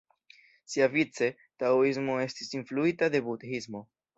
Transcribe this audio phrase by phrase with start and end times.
[0.75, 1.29] Siavice,
[1.63, 3.87] taoismo estis influita de budhismo.